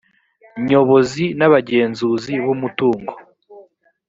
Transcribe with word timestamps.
nyobozi 0.67 1.25
n 1.39 1.41
abagenzuzi 1.47 2.33
b 2.43 2.45
umutungo 2.55 3.13